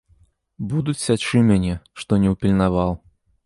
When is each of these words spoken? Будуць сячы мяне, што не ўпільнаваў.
Будуць 0.71 0.95
сячы 1.03 1.43
мяне, 1.51 1.77
што 2.03 2.21
не 2.25 2.35
ўпільнаваў. 2.35 3.01